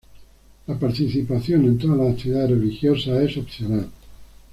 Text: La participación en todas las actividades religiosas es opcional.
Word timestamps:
La 0.65 0.79
participación 0.79 1.63
en 1.65 1.77
todas 1.77 1.95
las 1.99 2.13
actividades 2.13 2.49
religiosas 2.49 3.19
es 3.21 3.37
opcional. 3.37 3.87